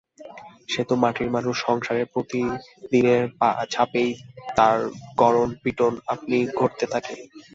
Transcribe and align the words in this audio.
সে 0.69 0.81
তো 0.83 0.95
মাটির 1.03 1.29
মানুষ, 1.35 1.55
সংসারের 1.67 2.07
প্রতিদিনের 2.13 3.23
চাপেই 3.69 4.09
তার 4.57 4.77
গড়নপিটোন 5.17 5.93
আপনিই 6.13 6.45
ঘটতে 6.59 6.85
থাকে। 6.93 7.15